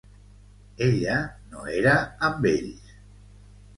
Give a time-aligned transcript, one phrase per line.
[0.85, 1.17] Ella
[1.51, 1.93] no era
[2.31, 2.91] amb ells.